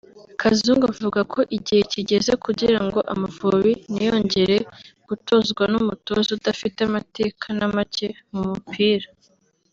Kazungu 0.39 0.85
avuga 0.93 1.19
ko 1.33 1.39
igihe 1.57 1.81
kigeze 1.91 2.31
kugira 2.45 2.79
ngo 2.85 2.99
Amavubi 3.13 3.71
ntiyongere 3.93 4.57
gutozwa 5.07 5.63
n’umutoza 5.71 6.29
udafite 6.37 6.79
amateka 6.87 7.45
na 7.57 7.67
make 7.75 8.07
mu 8.33 8.41
mupira 8.51 9.07